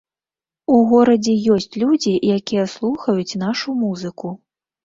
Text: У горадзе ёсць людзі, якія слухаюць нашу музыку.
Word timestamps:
У 0.75 0.77
горадзе 0.93 1.35
ёсць 1.55 1.69
людзі, 1.83 2.13
якія 2.39 2.65
слухаюць 2.75 3.37
нашу 3.45 3.79
музыку. 3.87 4.37